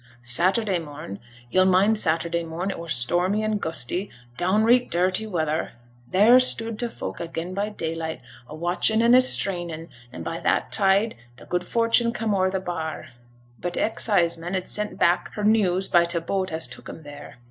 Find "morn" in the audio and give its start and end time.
0.79-1.19, 2.43-2.71